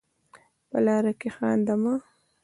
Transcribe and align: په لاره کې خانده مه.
په 0.69 0.77
لاره 0.85 1.11
کې 1.19 1.29
خانده 1.37 1.75
مه. 1.83 1.93